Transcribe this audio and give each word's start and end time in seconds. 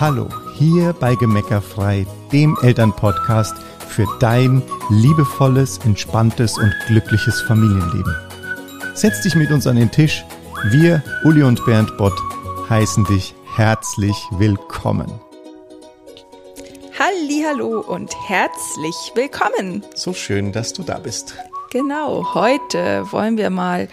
Hallo, 0.00 0.28
hier 0.56 0.92
bei 0.92 1.14
Gemeckerfrei, 1.14 2.04
dem 2.32 2.58
Elternpodcast 2.62 3.54
für 3.88 4.08
dein 4.18 4.60
liebevolles, 4.90 5.78
entspanntes 5.84 6.58
und 6.58 6.74
glückliches 6.88 7.40
Familienleben. 7.42 8.12
Setz 8.94 9.22
dich 9.22 9.36
mit 9.36 9.52
uns 9.52 9.68
an 9.68 9.76
den 9.76 9.92
Tisch. 9.92 10.24
Wir, 10.64 11.00
Uli 11.22 11.44
und 11.44 11.64
Bernd 11.64 11.96
Bott, 11.96 12.20
heißen 12.68 13.04
dich 13.04 13.36
herzlich 13.54 14.16
willkommen. 14.32 15.12
Hallo 16.98 17.78
und 17.80 18.12
herzlich 18.28 18.96
willkommen. 19.14 19.84
So 19.94 20.12
schön, 20.12 20.50
dass 20.50 20.72
du 20.72 20.82
da 20.82 20.98
bist. 20.98 21.36
Genau, 21.70 22.34
heute 22.34 23.06
wollen 23.12 23.36
wir 23.36 23.50
mal 23.50 23.88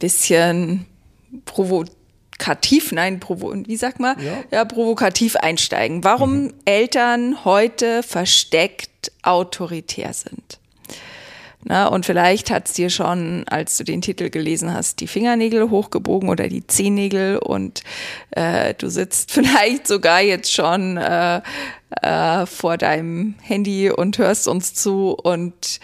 bisschen 0.00 0.86
provokativ, 2.38 2.92
nein, 2.92 3.20
provo 3.20 3.54
wie 3.66 3.76
sag 3.76 4.00
mal, 4.00 4.16
ja. 4.20 4.44
ja, 4.50 4.64
provokativ 4.64 5.36
einsteigen. 5.36 6.04
Warum 6.04 6.44
mhm. 6.44 6.54
Eltern 6.64 7.44
heute 7.44 8.02
versteckt 8.02 9.12
autoritär 9.22 10.12
sind. 10.12 10.58
Na, 11.68 11.88
und 11.88 12.06
vielleicht 12.06 12.50
hat 12.50 12.68
es 12.68 12.74
dir 12.74 12.90
schon, 12.90 13.44
als 13.48 13.76
du 13.76 13.82
den 13.82 14.00
Titel 14.00 14.30
gelesen 14.30 14.72
hast, 14.72 15.00
die 15.00 15.08
Fingernägel 15.08 15.68
hochgebogen 15.70 16.28
oder 16.28 16.46
die 16.48 16.64
Zehennägel 16.64 17.38
und 17.38 17.82
äh, 18.30 18.74
du 18.74 18.88
sitzt 18.88 19.30
vielleicht 19.32 19.88
sogar 19.88 20.20
jetzt 20.20 20.52
schon 20.52 20.96
äh, 20.96 21.40
äh, 22.02 22.46
vor 22.46 22.76
deinem 22.76 23.34
Handy 23.42 23.90
und 23.90 24.18
hörst 24.18 24.46
uns 24.46 24.74
zu 24.74 25.16
und 25.20 25.80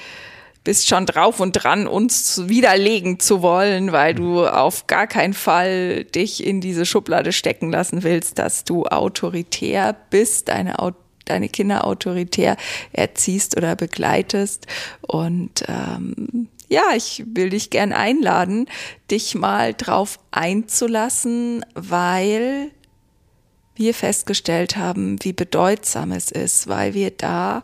bist 0.65 0.89
schon 0.89 1.07
drauf 1.07 1.41
und 1.41 1.53
dran, 1.53 1.87
uns 1.87 2.49
widerlegen 2.49 3.19
zu 3.19 3.43
wollen, 3.43 3.93
weil 3.93 4.15
du 4.15 4.47
auf 4.47 4.87
gar 4.87 5.07
keinen 5.07 5.35
Fall 5.35 6.05
dich 6.05 6.45
in 6.45 6.61
diese 6.61 6.87
Schublade 6.87 7.33
stecken 7.33 7.71
lassen 7.71 8.03
willst, 8.03 8.39
dass 8.39 8.65
du 8.65 8.85
autoritär 8.87 9.97
bist, 10.11 10.49
deine, 10.49 10.77
deine 11.25 11.49
Kinder 11.49 11.85
autoritär 11.85 12.57
erziehst 12.93 13.57
oder 13.57 13.75
begleitest. 13.75 14.67
Und 15.01 15.65
ähm, 15.67 16.49
ja, 16.69 16.85
ich 16.97 17.25
will 17.27 17.51
dich 17.51 17.71
gern 17.71 17.93
einladen, 17.93 18.67
dich 19.11 19.35
mal 19.35 19.75
drauf 19.75 20.19
einzulassen, 20.31 21.67
weil 21.75 22.71
wir 23.75 23.95
festgestellt 23.95 24.77
haben, 24.77 25.17
wie 25.23 25.33
bedeutsam 25.33 26.13
es 26.13 26.31
ist, 26.31 26.69
weil 26.69 26.95
wir 26.95 27.11
da 27.11 27.63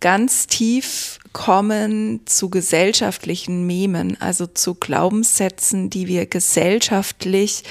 ganz 0.00 0.46
tief 0.46 1.18
kommen 1.32 2.20
zu 2.26 2.50
gesellschaftlichen 2.50 3.66
Memen, 3.66 4.20
also 4.20 4.46
zu 4.46 4.74
Glaubenssätzen, 4.74 5.90
die 5.90 6.06
wir 6.06 6.26
gesellschaftlich 6.26 7.64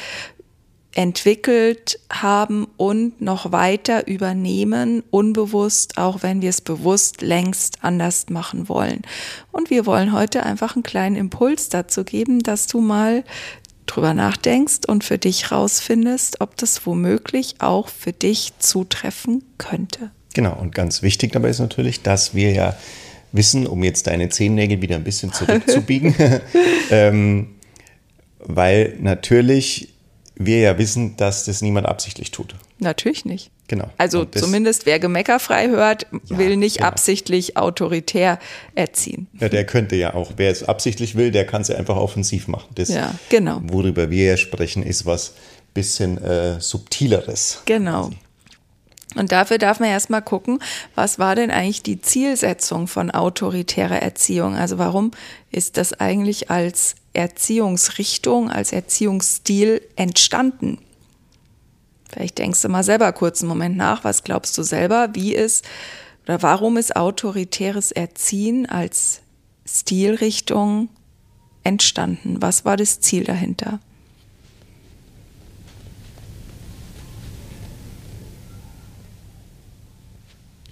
entwickelt 0.97 1.99
haben 2.11 2.67
und 2.75 3.21
noch 3.21 3.51
weiter 3.51 4.07
übernehmen, 4.07 5.03
unbewusst, 5.11 5.99
auch 5.99 6.23
wenn 6.23 6.41
wir 6.41 6.49
es 6.49 6.59
bewusst 6.59 7.21
längst 7.21 7.83
anders 7.83 8.29
machen 8.29 8.67
wollen. 8.67 9.03
Und 9.51 9.69
wir 9.69 9.85
wollen 9.85 10.11
heute 10.11 10.43
einfach 10.43 10.75
einen 10.75 10.81
kleinen 10.81 11.15
Impuls 11.15 11.69
dazu 11.69 12.03
geben, 12.03 12.41
dass 12.41 12.65
du 12.65 12.81
mal 12.81 13.23
drüber 13.85 14.15
nachdenkst 14.15 14.87
und 14.87 15.03
für 15.03 15.19
dich 15.19 15.51
rausfindest, 15.51 16.41
ob 16.41 16.57
das 16.57 16.85
womöglich 16.87 17.55
auch 17.59 17.89
für 17.89 18.11
dich 18.11 18.53
zutreffen 18.57 19.43
könnte. 19.59 20.09
Genau, 20.37 20.53
und 20.53 20.75
ganz 20.75 21.01
wichtig 21.01 21.31
dabei 21.31 21.49
ist 21.49 21.57
natürlich, 21.57 22.03
dass 22.03 22.35
wir 22.35 22.51
ja 22.51 22.77
wissen, 23.31 23.65
um 23.65 23.83
jetzt 23.83 24.05
deine 24.05 24.29
Zehennägel 24.29 24.83
wieder 24.83 24.95
ein 24.95 25.03
bisschen 25.03 25.33
zurückzubiegen, 25.33 26.13
ähm, 26.91 27.55
weil 28.37 28.97
natürlich 28.99 29.95
wir 30.35 30.59
ja 30.59 30.77
wissen, 30.77 31.17
dass 31.17 31.45
das 31.45 31.63
niemand 31.63 31.87
absichtlich 31.87 32.29
tut. 32.29 32.53
Natürlich 32.77 33.25
nicht. 33.25 33.49
Genau. 33.67 33.89
Also 33.97 34.25
zumindest 34.25 34.85
wer 34.85 34.99
gemeckerfrei 34.99 35.69
hört, 35.69 36.05
ja, 36.25 36.37
will 36.37 36.55
nicht 36.55 36.77
genau. 36.77 36.89
absichtlich 36.89 37.57
autoritär 37.57 38.37
erziehen. 38.75 39.25
Ja, 39.39 39.49
der 39.49 39.65
könnte 39.65 39.95
ja 39.95 40.13
auch. 40.13 40.33
Wer 40.37 40.51
es 40.51 40.61
absichtlich 40.61 41.15
will, 41.15 41.31
der 41.31 41.47
kann 41.47 41.63
es 41.63 41.69
ja 41.69 41.77
einfach 41.77 41.97
offensiv 41.97 42.47
machen. 42.47 42.69
Das, 42.75 42.89
ja, 42.89 43.15
genau. 43.29 43.59
Worüber 43.63 44.11
wir 44.11 44.25
ja 44.25 44.37
sprechen, 44.37 44.83
ist 44.83 45.07
was 45.07 45.33
bisschen 45.73 46.19
äh, 46.23 46.61
subtileres. 46.61 47.63
Genau. 47.65 48.09
Quasi. 48.09 48.17
Und 49.17 49.31
dafür 49.31 49.57
darf 49.57 49.79
man 49.79 49.89
erstmal 49.89 50.21
gucken, 50.21 50.59
was 50.95 51.19
war 51.19 51.35
denn 51.35 51.51
eigentlich 51.51 51.83
die 51.83 52.01
Zielsetzung 52.01 52.87
von 52.87 53.11
autoritärer 53.11 54.01
Erziehung? 54.01 54.55
Also 54.55 54.77
warum 54.77 55.11
ist 55.51 55.77
das 55.77 55.93
eigentlich 55.93 56.51
als 56.51 56.95
Erziehungsrichtung, 57.13 58.49
als 58.51 58.71
Erziehungsstil 58.71 59.81
entstanden? 59.95 60.79
Vielleicht 62.09 62.37
denkst 62.37 62.61
du 62.61 62.69
mal 62.69 62.83
selber 62.83 63.11
kurz 63.11 63.41
einen 63.41 63.49
Moment 63.49 63.75
nach, 63.75 64.03
was 64.03 64.23
glaubst 64.23 64.57
du 64.57 64.63
selber, 64.63 65.09
wie 65.13 65.33
ist 65.35 65.65
oder 66.23 66.41
warum 66.41 66.77
ist 66.77 66.95
autoritäres 66.95 67.91
Erziehen 67.91 68.65
als 68.65 69.21
Stilrichtung 69.65 70.89
entstanden? 71.63 72.41
Was 72.41 72.65
war 72.65 72.77
das 72.77 73.01
Ziel 73.01 73.23
dahinter? 73.23 73.79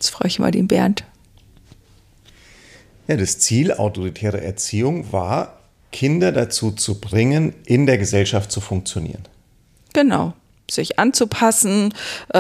Jetzt 0.06 0.12
freue 0.12 0.28
ich 0.28 0.38
mal 0.38 0.52
den 0.52 0.68
Bernd. 0.68 1.04
Ja, 3.08 3.18
das 3.18 3.40
Ziel 3.40 3.72
autoritärer 3.72 4.40
Erziehung 4.40 5.12
war, 5.12 5.58
Kinder 5.92 6.32
dazu 6.32 6.72
zu 6.74 7.02
bringen, 7.02 7.56
in 7.66 7.88
der 7.88 7.98
Gesellschaft 7.98 8.52
zu 8.52 8.62
funktionieren. 8.62 9.24
Genau 9.94 10.34
sich 10.72 10.98
anzupassen. 10.98 11.94
Äh, 12.34 12.40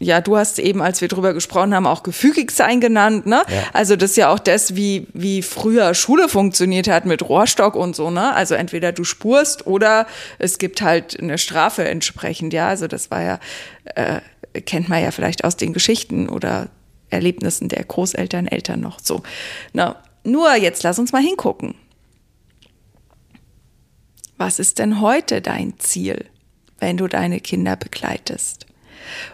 ja, 0.00 0.20
du 0.20 0.36
hast 0.36 0.58
eben, 0.58 0.82
als 0.82 1.00
wir 1.00 1.08
drüber 1.08 1.34
gesprochen 1.34 1.74
haben, 1.74 1.86
auch 1.86 2.02
gefügig 2.02 2.50
sein 2.50 2.80
genannt. 2.80 3.26
Ne? 3.26 3.42
Ja. 3.48 3.62
Also 3.72 3.94
das 3.94 4.10
ist 4.10 4.16
ja 4.16 4.32
auch 4.32 4.40
das, 4.40 4.74
wie, 4.74 5.06
wie 5.14 5.42
früher 5.42 5.94
Schule 5.94 6.28
funktioniert 6.28 6.88
hat 6.88 7.06
mit 7.06 7.28
Rohrstock 7.28 7.76
und 7.76 7.94
so. 7.94 8.10
Ne? 8.10 8.34
Also 8.34 8.54
entweder 8.54 8.92
du 8.92 9.04
spurst 9.04 9.66
oder 9.66 10.06
es 10.38 10.58
gibt 10.58 10.82
halt 10.82 11.18
eine 11.20 11.38
Strafe 11.38 11.86
entsprechend. 11.88 12.52
Ja, 12.52 12.68
also 12.68 12.88
das 12.88 13.10
war 13.10 13.22
ja 13.22 13.38
äh, 13.94 14.20
kennt 14.52 14.88
man 14.88 15.02
ja 15.02 15.10
vielleicht 15.10 15.44
aus 15.44 15.56
den 15.56 15.72
Geschichten 15.72 16.28
oder 16.28 16.70
Erlebnissen 17.10 17.68
der 17.68 17.84
Großeltern, 17.84 18.46
Eltern 18.46 18.80
noch 18.80 19.00
so. 19.00 19.22
Na, 19.72 20.02
nur 20.24 20.54
jetzt 20.56 20.82
lass 20.82 20.98
uns 20.98 21.12
mal 21.12 21.22
hingucken. 21.22 21.74
Was 24.36 24.58
ist 24.58 24.78
denn 24.78 25.00
heute 25.00 25.40
dein 25.40 25.78
Ziel, 25.78 26.26
wenn 26.78 26.96
du 26.96 27.08
deine 27.08 27.40
Kinder 27.40 27.76
begleitest? 27.76 28.66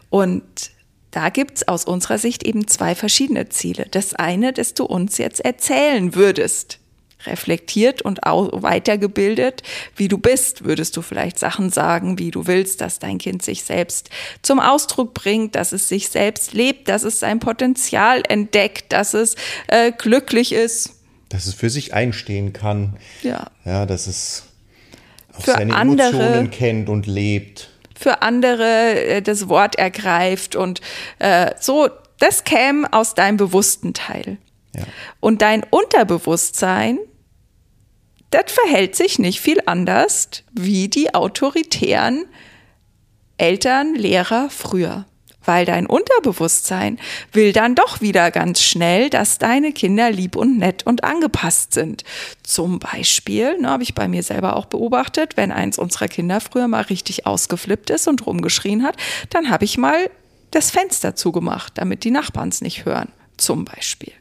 Und 0.09 0.71
da 1.11 1.29
gibt 1.29 1.59
es 1.59 1.69
aus 1.69 1.85
unserer 1.85 2.19
Sicht 2.19 2.43
eben 2.43 2.67
zwei 2.67 2.95
verschiedene 2.95 3.49
Ziele. 3.49 3.87
Das 3.91 4.15
eine, 4.15 4.53
das 4.53 4.75
du 4.75 4.85
uns 4.85 5.19
jetzt 5.19 5.41
erzählen 5.45 6.15
würdest 6.15 6.81
reflektiert 7.27 8.03
und 8.03 8.21
weitergebildet, 8.25 9.63
wie 9.97 10.09
du 10.09 10.19
bist, 10.19 10.65
würdest 10.65 10.97
du 10.97 11.03
vielleicht 11.03 11.39
Sachen 11.39 11.71
sagen, 11.71 12.19
wie 12.19 12.31
du 12.31 12.47
willst, 12.47 12.81
dass 12.81 12.99
dein 12.99 13.19
Kind 13.19 13.43
sich 13.43 13.65
selbst 13.65 14.11
zum 14.43 14.61
Ausdruck 14.61 15.15
bringt, 15.15 15.55
dass 15.55 15.73
es 15.73 15.89
sich 15.89 16.09
selbst 16.09 16.53
lebt, 16.53 16.89
dass 16.89 17.03
es 17.03 17.21
sein 17.21 17.41
Potenzial 17.41 18.23
entdeckt, 18.29 18.93
dass 18.93 19.15
es 19.15 19.37
äh, 19.69 19.93
glücklich 19.93 20.53
ist. 20.53 20.91
Dass 21.29 21.47
es 21.47 21.55
für 21.55 21.71
sich 21.71 21.95
einstehen 21.95 22.53
kann. 22.53 22.97
Ja. 23.23 23.47
Ja, 23.65 23.87
dass 23.87 24.07
es 24.07 24.45
auch 25.37 25.43
für 25.43 25.53
seine 25.53 25.75
andere, 25.75 26.09
Emotionen 26.09 26.51
kennt 26.51 26.89
und 26.89 27.07
lebt. 27.07 27.71
Für 27.99 28.23
andere 28.23 29.05
äh, 29.05 29.23
das 29.23 29.49
Wort 29.49 29.77
ergreift 29.77 30.57
und 30.57 30.81
äh, 31.19 31.53
so, 31.61 31.89
das 32.19 32.45
käme 32.45 32.93
aus 32.93 33.15
deinem 33.15 33.37
bewussten 33.37 33.95
Teil. 33.95 34.39
Ja. 34.77 34.85
Und 35.21 35.43
dein 35.43 35.65
Unterbewusstsein 35.71 36.99
das 38.35 38.51
verhält 38.51 38.97
sich 38.97 39.21
nicht 39.21 39.41
viel 39.41 39.59
anders 39.65 40.43
wie 40.53 40.89
die 40.89 41.15
autoritären 41.15 42.25
Eltern, 43.39 43.95
Lehrer 43.95 44.51
früher. 44.51 45.07
Weil 45.45 45.67
dein 45.67 45.87
Unterbewusstsein 45.87 46.99
will 47.31 47.53
dann 47.53 47.77
doch 47.77 48.01
wieder 48.01 48.33
ganz 48.33 48.63
schnell, 48.63 49.09
dass 49.09 49.39
deine 49.39 49.73
Kinder 49.73 50.11
lieb 50.11 50.35
und 50.35 50.59
nett 50.59 50.85
und 50.85 51.05
angepasst 51.05 51.75
sind. 51.75 52.03
Zum 52.43 52.81
Beispiel, 52.81 53.61
ne, 53.61 53.69
habe 53.69 53.85
ich 53.85 53.95
bei 53.95 54.09
mir 54.09 54.25
selber 54.25 54.57
auch 54.57 54.65
beobachtet, 54.65 55.37
wenn 55.37 55.53
eins 55.53 55.79
unserer 55.79 56.09
Kinder 56.09 56.41
früher 56.41 56.67
mal 56.67 56.83
richtig 56.83 57.27
ausgeflippt 57.27 57.91
ist 57.91 58.09
und 58.09 58.27
rumgeschrien 58.27 58.83
hat, 58.83 58.97
dann 59.31 59.49
habe 59.49 59.65
ich 59.65 59.79
mal 59.79 60.11
das 60.51 60.73
Fenster 60.73 61.15
zugemacht, 61.15 61.75
damit 61.77 62.03
die 62.03 62.11
Nachbarn 62.11 62.49
es 62.49 62.63
nicht 62.63 62.85
hören. 62.85 63.13
Zum 63.37 63.65
Beispiel. 63.65 64.13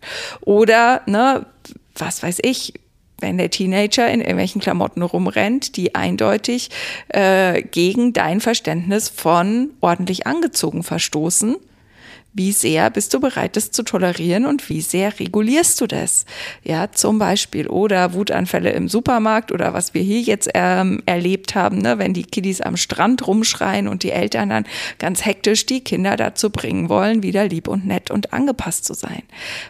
Oder, 0.42 1.01
ne, 1.07 1.48
was 1.95 2.21
weiß 2.21 2.39
ich, 2.44 2.74
wenn 3.24 3.40
der 3.40 3.50
Teenager 3.50 4.08
in 4.08 4.20
irgendwelchen 4.20 4.62
Klamotten 4.62 5.02
rumrennt, 5.02 5.78
die 5.78 5.96
eindeutig 5.96 6.70
äh, 7.08 7.64
gegen 7.64 8.14
dein 8.14 8.40
Verständnis 8.40 9.10
von 9.10 9.72
ordentlich 9.81 10.28
angezogen 10.28 10.84
verstoßen, 10.84 11.56
Wie 12.36 12.52
sehr 12.52 12.90
bist 12.90 13.14
du 13.14 13.20
bereit, 13.20 13.56
das 13.56 13.70
zu 13.70 13.84
tolerieren 13.84 14.48
und 14.48 14.68
wie 14.68 14.81
sehr 14.81 15.20
regulierst 15.20 15.80
du 15.80 15.86
das? 15.86 16.25
Ja, 16.64 16.92
zum 16.92 17.20
Beispiel. 17.20 17.68
Oder 17.68 18.14
Wutanfälle 18.16 18.72
im 18.72 18.90
Supermarkt 18.90 19.52
oder 19.52 19.74
was 19.74 19.94
wir 19.94 20.02
hier 20.02 20.22
jetzt 20.22 20.50
ähm, 20.56 21.04
erlebt 21.06 21.54
haben, 21.54 21.78
ne, 21.78 22.00
wenn 22.00 22.16
die 22.16 22.24
Kiddies 22.24 22.60
am 22.60 22.76
Strand 22.76 23.28
rumschreien 23.28 23.88
und 23.88 24.02
die 24.02 24.12
Eltern 24.12 24.50
dann 24.50 24.66
ganz 24.98 25.24
hektisch 25.26 25.68
die 25.68 25.84
Kinder 25.84 26.16
dazu 26.16 26.50
bringen 26.50 26.90
wollen, 26.90 27.22
wieder 27.22 27.48
lieb 27.48 27.68
und 27.68 27.86
nett 27.86 28.10
und 28.10 28.34
angepasst 28.34 28.86
zu 28.86 28.96
sein. 28.96 29.22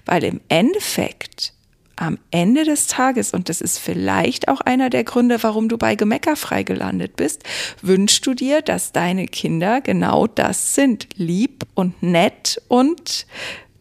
Weil 0.05 0.23
im 0.23 0.39
Endeffekt 0.47 1.51
am 1.95 2.17
Ende 2.31 2.63
des 2.63 2.87
Tages, 2.87 3.33
und 3.33 3.49
das 3.49 3.61
ist 3.61 3.77
vielleicht 3.77 4.47
auch 4.47 4.61
einer 4.61 4.89
der 4.89 5.03
Gründe, 5.03 5.41
warum 5.43 5.69
du 5.69 5.77
bei 5.77 5.95
Gemeckerfrei 5.95 6.63
gelandet 6.63 7.15
bist, 7.15 7.43
wünschst 7.81 8.25
du 8.25 8.33
dir, 8.33 8.61
dass 8.61 8.91
deine 8.91 9.27
Kinder 9.27 9.81
genau 9.81 10.27
das 10.27 10.75
sind, 10.75 11.07
lieb 11.15 11.65
und 11.75 12.01
nett 12.01 12.61
und 12.67 13.27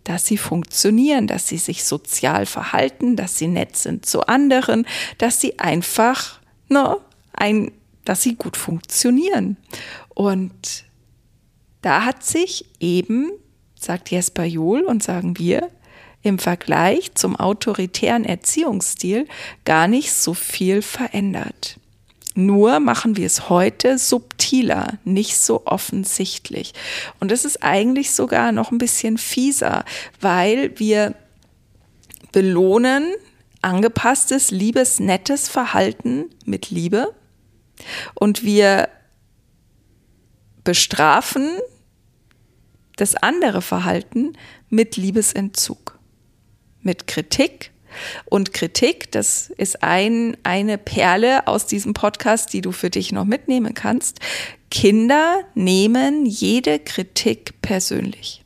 dass 0.05 0.27
sie 0.27 0.37
funktionieren, 0.37 1.27
dass 1.27 1.49
sie 1.49 1.59
sich 1.59 1.85
sozial 1.85 2.47
verhalten, 2.47 3.17
dass 3.17 3.39
sie 3.39 3.47
nett 3.47 3.77
sind 3.77 4.05
zu 4.05 4.27
anderen, 4.27 4.87
dass 5.19 5.41
sie 5.41 5.59
einfach, 5.59 6.41
ne, 6.69 6.97
ein, 7.33 7.71
dass 8.05 8.23
sie 8.23 8.35
gut 8.35 8.57
funktionieren. 8.57 9.57
Und 10.09 10.85
da 11.83 12.05
hat 12.05 12.25
sich 12.25 12.67
eben, 12.81 13.31
sagt 13.79 14.11
Jesper 14.11 14.45
Johl 14.45 14.83
und 14.83 15.03
sagen 15.03 15.39
wir, 15.39 15.71
im 16.23 16.39
Vergleich 16.39 17.15
zum 17.15 17.37
autoritären 17.37 18.25
Erziehungsstil 18.25 19.27
gar 19.65 19.89
nicht 19.89 20.13
so 20.13 20.35
viel 20.35 20.83
verändert. 20.83 21.79
Nur 22.35 22.81
machen 22.81 23.17
wir 23.17 23.27
es 23.27 23.51
heute 23.51 23.99
subtiler, 23.99 24.99
nicht 25.05 25.37
so 25.37 25.67
offensichtlich. 25.67 26.73
Und 27.21 27.31
es 27.31 27.45
ist 27.45 27.63
eigentlich 27.63 28.13
sogar 28.13 28.53
noch 28.53 28.71
ein 28.71 28.79
bisschen 28.79 29.19
fieser, 29.19 29.85
weil 30.21 30.79
wir 30.79 31.15
belohnen 32.31 33.13
angepasstes, 33.61 34.51
liebes, 34.51 34.99
nettes 34.99 35.49
Verhalten 35.49 36.31
mit 36.47 36.71
Liebe 36.71 37.15
und 38.15 38.45
wir 38.45 38.89
bestrafen 40.65 41.51
das 42.97 43.15
andere 43.15 43.63
Verhalten 43.63 44.33
mit 44.69 44.97
Liebesentzug 44.97 45.82
mit 46.83 47.07
Kritik. 47.07 47.71
Und 48.25 48.55
Kritik, 48.55 49.13
das 49.13 49.51
ist 49.51 49.83
ein, 49.83 50.37
eine 50.43 50.79
Perle 50.79 51.47
aus 51.47 51.67
diesem 51.67 51.93
Podcast, 51.93 52.53
die 52.53 52.63
du 52.63 52.73
für 52.73 52.91
dich 52.91 53.13
noch 53.13 53.25
mitnehmen 53.25 53.75
kannst. 53.75 54.21
Kinder 54.71 55.41
nehmen 55.55 56.25
jede 56.25 56.79
Kritik 56.79 57.61
persönlich. 57.61 58.43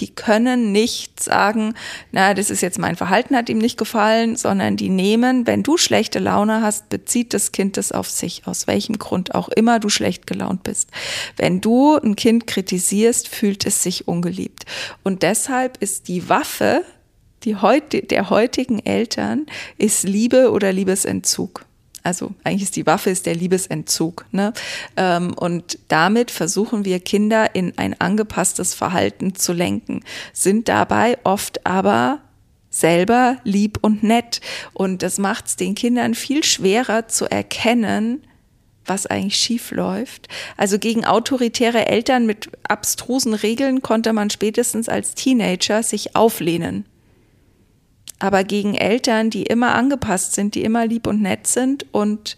Die 0.00 0.08
können 0.08 0.72
nicht 0.72 1.22
sagen, 1.22 1.74
na, 2.10 2.32
das 2.32 2.48
ist 2.50 2.62
jetzt 2.62 2.78
mein 2.78 2.96
Verhalten, 2.96 3.36
hat 3.36 3.50
ihm 3.50 3.58
nicht 3.58 3.76
gefallen, 3.76 4.34
sondern 4.34 4.76
die 4.76 4.88
nehmen, 4.88 5.46
wenn 5.46 5.62
du 5.62 5.76
schlechte 5.76 6.18
Laune 6.18 6.62
hast, 6.62 6.88
bezieht 6.88 7.34
das 7.34 7.52
Kind 7.52 7.76
das 7.76 7.92
auf 7.92 8.08
sich, 8.08 8.46
aus 8.46 8.66
welchem 8.66 8.98
Grund 8.98 9.34
auch 9.34 9.50
immer 9.50 9.78
du 9.78 9.90
schlecht 9.90 10.26
gelaunt 10.26 10.62
bist. 10.62 10.88
Wenn 11.36 11.60
du 11.60 11.96
ein 11.96 12.16
Kind 12.16 12.46
kritisierst, 12.46 13.28
fühlt 13.28 13.66
es 13.66 13.82
sich 13.82 14.08
ungeliebt. 14.08 14.64
Und 15.04 15.22
deshalb 15.22 15.76
ist 15.82 16.08
die 16.08 16.30
Waffe, 16.30 16.82
die 17.44 17.56
heute, 17.56 18.02
der 18.02 18.30
heutigen 18.30 18.78
Eltern 18.80 19.46
ist 19.78 20.04
Liebe 20.04 20.50
oder 20.50 20.72
Liebesentzug. 20.72 21.64
Also 22.02 22.32
eigentlich 22.44 22.62
ist 22.62 22.76
die 22.76 22.86
Waffe 22.86 23.10
ist 23.10 23.26
der 23.26 23.34
Liebesentzug. 23.34 24.24
Ne? 24.32 24.52
Ähm, 24.96 25.34
und 25.34 25.78
damit 25.88 26.30
versuchen 26.30 26.84
wir 26.84 27.00
Kinder 27.00 27.54
in 27.54 27.76
ein 27.76 28.00
angepasstes 28.00 28.74
Verhalten 28.74 29.34
zu 29.34 29.52
lenken, 29.52 30.02
sind 30.32 30.68
dabei 30.68 31.18
oft 31.24 31.66
aber 31.66 32.20
selber 32.70 33.38
lieb 33.44 33.78
und 33.82 34.02
nett. 34.02 34.40
Und 34.72 35.02
das 35.02 35.18
macht 35.18 35.46
es 35.48 35.56
den 35.56 35.74
Kindern 35.74 36.14
viel 36.14 36.44
schwerer 36.44 37.08
zu 37.08 37.26
erkennen, 37.26 38.22
was 38.86 39.06
eigentlich 39.06 39.36
schief 39.36 39.70
läuft. 39.72 40.28
Also 40.56 40.78
gegen 40.78 41.04
autoritäre 41.04 41.86
Eltern 41.86 42.26
mit 42.26 42.48
abstrusen 42.66 43.34
Regeln 43.34 43.82
konnte 43.82 44.12
man 44.12 44.30
spätestens 44.30 44.88
als 44.88 45.14
Teenager 45.14 45.82
sich 45.82 46.16
auflehnen. 46.16 46.86
Aber 48.20 48.44
gegen 48.44 48.74
Eltern, 48.74 49.30
die 49.30 49.42
immer 49.42 49.74
angepasst 49.74 50.34
sind, 50.34 50.54
die 50.54 50.62
immer 50.62 50.86
lieb 50.86 51.06
und 51.06 51.20
nett 51.20 51.46
sind 51.46 51.86
und 51.92 52.36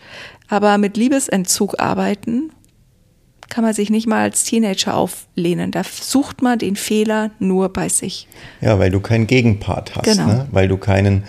aber 0.48 0.78
mit 0.78 0.96
Liebesentzug 0.96 1.80
arbeiten, 1.80 2.52
kann 3.52 3.64
man 3.64 3.74
sich 3.74 3.90
nicht 3.90 4.06
mal 4.06 4.22
als 4.22 4.44
Teenager 4.44 4.96
auflehnen. 4.96 5.72
Da 5.72 5.82
sucht 5.84 6.40
man 6.40 6.58
den 6.58 6.74
Fehler 6.74 7.32
nur 7.38 7.70
bei 7.70 7.90
sich. 7.90 8.26
Ja, 8.62 8.78
weil 8.78 8.90
du 8.90 9.00
keinen 9.00 9.26
Gegenpart 9.26 9.94
hast. 9.94 10.04
Genau. 10.04 10.26
Ne? 10.26 10.48
Weil 10.52 10.68
du 10.68 10.78
keinen, 10.78 11.24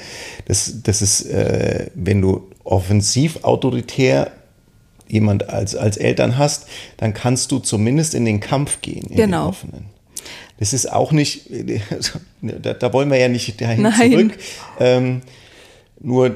das, 0.45 0.83
das 0.83 1.01
ist, 1.01 1.25
äh, 1.25 1.88
wenn 1.95 2.21
du 2.21 2.49
offensiv 2.63 3.44
autoritär 3.44 4.31
jemand 5.07 5.49
als, 5.49 5.75
als 5.75 5.97
Eltern 5.97 6.38
hast, 6.38 6.67
dann 6.95 7.13
kannst 7.13 7.51
du 7.51 7.59
zumindest 7.59 8.13
in 8.13 8.23
den 8.23 8.39
Kampf 8.39 8.81
gehen, 8.81 9.06
in 9.07 9.17
genau. 9.17 9.45
den 9.45 9.49
offenen. 9.49 9.85
Das 10.59 10.73
ist 10.73 10.91
auch 10.91 11.11
nicht, 11.11 11.49
da, 12.41 12.73
da 12.73 12.93
wollen 12.93 13.09
wir 13.09 13.17
ja 13.17 13.27
nicht 13.27 13.59
dahin 13.59 13.83
Nein. 13.83 14.11
zurück. 14.11 14.33
Ähm, 14.79 15.21
nur 15.99 16.35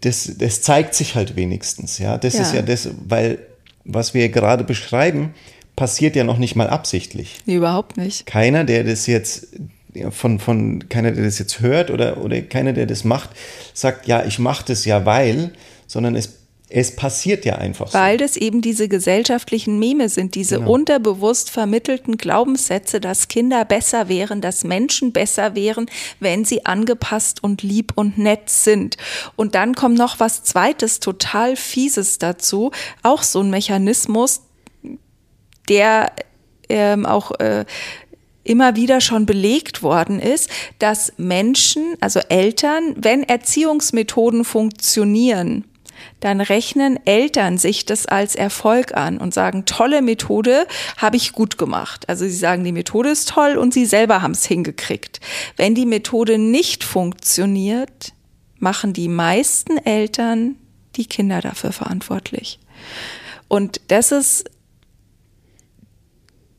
das, 0.00 0.32
das 0.36 0.62
zeigt 0.62 0.94
sich 0.94 1.14
halt 1.14 1.36
wenigstens, 1.36 1.98
ja. 1.98 2.18
Das 2.18 2.34
ja. 2.34 2.42
ist 2.42 2.54
ja 2.54 2.62
das, 2.62 2.88
weil 3.06 3.38
was 3.84 4.14
wir 4.14 4.28
gerade 4.28 4.64
beschreiben, 4.64 5.34
passiert 5.76 6.16
ja 6.16 6.24
noch 6.24 6.38
nicht 6.38 6.56
mal 6.56 6.68
absichtlich. 6.68 7.38
Nee, 7.46 7.56
überhaupt 7.56 7.96
nicht. 7.96 8.26
Keiner, 8.26 8.64
der 8.64 8.82
das 8.82 9.06
jetzt 9.06 9.48
von, 10.10 10.38
von 10.38 10.88
keiner, 10.88 11.12
der 11.12 11.24
das 11.24 11.38
jetzt 11.38 11.60
hört 11.60 11.90
oder, 11.90 12.22
oder 12.22 12.40
keiner, 12.42 12.72
der 12.72 12.86
das 12.86 13.04
macht, 13.04 13.30
sagt, 13.74 14.06
ja, 14.06 14.24
ich 14.24 14.38
mache 14.38 14.64
das 14.66 14.84
ja, 14.84 15.06
weil, 15.06 15.52
sondern 15.86 16.16
es 16.16 16.45
es 16.68 16.96
passiert 16.96 17.44
ja 17.44 17.56
einfach 17.56 17.88
so. 17.88 17.98
Weil 17.98 18.18
das 18.18 18.36
eben 18.36 18.60
diese 18.60 18.88
gesellschaftlichen 18.88 19.78
Meme 19.78 20.08
sind, 20.08 20.34
diese 20.34 20.58
genau. 20.58 20.72
unterbewusst 20.72 21.50
vermittelten 21.50 22.16
Glaubenssätze, 22.16 23.00
dass 23.00 23.28
Kinder 23.28 23.64
besser 23.64 24.08
wären, 24.08 24.40
dass 24.40 24.64
Menschen 24.64 25.12
besser 25.12 25.54
wären, 25.54 25.86
wenn 26.18 26.44
sie 26.44 26.66
angepasst 26.66 27.42
und 27.42 27.62
lieb 27.62 27.92
und 27.94 28.18
nett 28.18 28.50
sind. 28.50 28.96
Und 29.36 29.54
dann 29.54 29.76
kommt 29.76 29.96
noch 29.96 30.18
was 30.18 30.42
Zweites, 30.42 30.98
total 30.98 31.54
Fieses 31.54 32.18
dazu, 32.18 32.72
auch 33.02 33.22
so 33.22 33.40
ein 33.40 33.50
Mechanismus, 33.50 34.42
der 35.68 36.12
ähm, 36.68 37.06
auch 37.06 37.30
äh, 37.38 37.64
immer 38.42 38.74
wieder 38.74 39.00
schon 39.00 39.24
belegt 39.24 39.84
worden 39.84 40.18
ist, 40.18 40.50
dass 40.80 41.12
Menschen, 41.16 41.94
also 42.00 42.18
Eltern, 42.28 42.94
wenn 42.96 43.22
Erziehungsmethoden 43.22 44.44
funktionieren, 44.44 45.64
dann 46.20 46.40
rechnen 46.40 46.98
Eltern 47.06 47.58
sich 47.58 47.84
das 47.84 48.06
als 48.06 48.34
Erfolg 48.34 48.94
an 48.96 49.18
und 49.18 49.34
sagen, 49.34 49.64
tolle 49.64 50.02
Methode, 50.02 50.66
habe 50.96 51.16
ich 51.16 51.32
gut 51.32 51.58
gemacht. 51.58 52.08
Also 52.08 52.24
sie 52.24 52.36
sagen, 52.36 52.64
die 52.64 52.72
Methode 52.72 53.10
ist 53.10 53.28
toll 53.28 53.56
und 53.56 53.74
sie 53.74 53.86
selber 53.86 54.22
haben 54.22 54.32
es 54.32 54.46
hingekriegt. 54.46 55.20
Wenn 55.56 55.74
die 55.74 55.86
Methode 55.86 56.38
nicht 56.38 56.84
funktioniert, 56.84 58.12
machen 58.58 58.92
die 58.92 59.08
meisten 59.08 59.78
Eltern 59.78 60.56
die 60.96 61.06
Kinder 61.06 61.40
dafür 61.40 61.72
verantwortlich. 61.72 62.58
Und 63.48 63.80
das 63.88 64.12
ist 64.12 64.50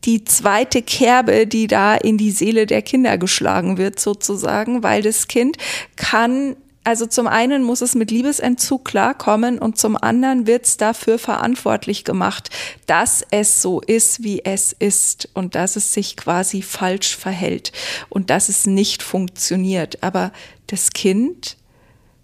die 0.06 0.24
zweite 0.24 0.82
Kerbe, 0.82 1.48
die 1.48 1.68
da 1.68 1.96
in 1.96 2.18
die 2.18 2.32
Seele 2.32 2.66
der 2.66 2.82
Kinder 2.82 3.18
geschlagen 3.18 3.78
wird, 3.78 4.00
sozusagen, 4.00 4.82
weil 4.84 5.02
das 5.02 5.28
Kind 5.28 5.58
kann 5.98 6.56
also 6.88 7.06
zum 7.06 7.28
einen 7.28 7.64
muss 7.64 7.82
es 7.82 7.96
mit 7.96 8.12
Liebesentzug 8.12 8.86
klarkommen 8.86 9.60
und 9.60 9.78
zum 9.78 9.98
anderen 9.98 10.48
wird 10.48 10.64
es 10.64 10.78
dafür 10.78 11.20
verantwortlich 11.20 12.06
gemacht, 12.06 12.50
dass 12.86 13.26
es 13.30 13.62
so 13.62 13.82
ist, 13.82 14.24
wie 14.24 14.46
es 14.46 14.72
ist 14.72 15.28
und 15.34 15.56
dass 15.56 15.76
es 15.76 15.92
sich 15.92 16.16
quasi 16.16 16.62
falsch 16.62 17.18
verhält 17.18 17.74
und 18.08 18.30
dass 18.30 18.48
es 18.48 18.68
nicht 18.68 19.04
funktioniert. 19.04 20.02
Aber 20.02 20.32
das 20.68 20.92
Kind 20.92 21.58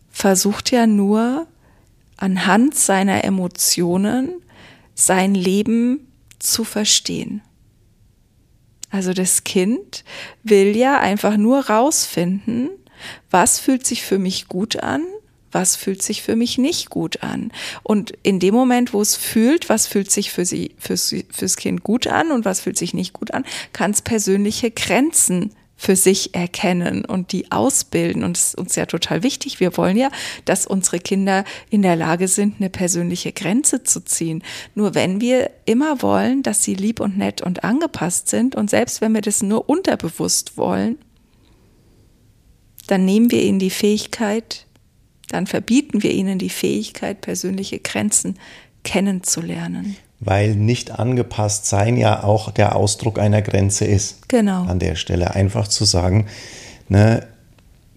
versucht 0.10 0.72
ja 0.72 0.88
nur 0.88 1.46
anhand 2.16 2.74
seiner 2.74 3.26
Emotionen 3.26 4.30
sein 4.96 5.36
Leben 5.36 6.08
zu 6.40 6.64
verstehen. 6.64 7.42
Also 8.92 9.12
das 9.12 9.44
Kind 9.44 10.06
will 10.42 10.74
ja 10.78 11.02
einfach 11.02 11.36
nur 11.36 11.68
rausfinden, 11.68 12.70
was 13.30 13.60
fühlt 13.60 13.86
sich 13.86 14.04
für 14.04 14.20
mich 14.20 14.48
gut 14.48 14.78
an, 14.82 15.04
was 15.54 15.76
fühlt 15.76 16.02
sich 16.02 16.22
für 16.22 16.36
mich 16.36 16.58
nicht 16.58 16.90
gut 16.90 17.24
an. 17.24 17.52
Und 17.84 18.14
in 18.24 18.40
dem 18.40 18.54
Moment, 18.54 18.94
wo 18.94 19.02
es 19.02 19.16
fühlt, 19.16 19.70
was 19.70 19.88
fühlt 19.88 20.12
sich 20.12 20.32
für 20.32 20.46
sie, 20.46 20.76
fürs, 20.78 21.14
fürs 21.30 21.58
Kind 21.58 21.84
gut 21.84 22.08
an 22.08 22.32
und 22.32 22.46
was 22.46 22.62
fühlt 22.62 22.78
sich 22.78 22.94
nicht 22.94 23.14
gut 23.14 23.34
an, 23.34 23.46
kann 23.72 23.92
es 23.92 24.02
persönliche 24.02 24.72
Grenzen 24.72 25.52
für 25.76 25.96
sich 25.98 26.34
erkennen 26.34 27.04
und 27.04 27.34
die 27.34 27.52
ausbilden. 27.52 28.24
Und 28.24 28.38
es 28.38 28.50
ist 28.50 28.58
uns 28.58 28.76
ja 28.76 28.86
total 28.86 29.22
wichtig. 29.22 29.60
Wir 29.60 29.76
wollen 29.76 29.98
ja, 29.98 30.10
dass 30.46 30.66
unsere 30.66 31.00
Kinder 31.00 31.44
in 31.70 31.82
der 31.82 31.98
Lage 31.98 32.30
sind, 32.30 32.56
eine 32.60 32.70
persönliche 32.70 33.34
Grenze 33.34 33.84
zu 33.84 34.04
ziehen. 34.06 34.44
Nur 34.76 34.96
wenn 34.96 35.20
wir 35.20 35.52
immer 35.66 36.02
wollen, 36.02 36.42
dass 36.42 36.64
sie 36.64 36.76
lieb 36.76 37.00
und 37.02 37.18
nett 37.18 37.42
und 37.42 37.66
angepasst 37.66 38.30
sind 38.30 38.56
und 38.56 38.70
selbst 38.70 39.02
wenn 39.02 39.14
wir 39.14 39.22
das 39.22 39.44
nur 39.44 39.68
unterbewusst 39.68 40.58
wollen, 40.58 40.98
dann 42.94 43.06
nehmen 43.06 43.32
wir 43.32 43.42
ihnen 43.42 43.58
die 43.58 43.72
Fähigkeit, 43.72 44.68
dann 45.30 45.48
verbieten 45.48 46.04
wir 46.04 46.12
ihnen 46.12 46.38
die 46.38 46.52
Fähigkeit, 46.52 47.22
persönliche 47.22 47.80
Grenzen 47.80 48.38
kennenzulernen 48.84 49.96
weil 50.26 50.56
nicht 50.56 50.98
angepasst 50.98 51.66
sein 51.66 51.98
ja 51.98 52.24
auch 52.24 52.50
der 52.50 52.78
Ausdruck 52.78 53.20
einer 53.20 53.42
Grenze 53.42 53.84
ist. 53.84 54.30
Genau. 54.30 54.64
An 54.64 54.80
der 54.80 54.96
Stelle 54.96 55.36
einfach 55.36 55.68
zu 55.68 55.84
sagen, 55.84 56.28
ne, 56.88 57.28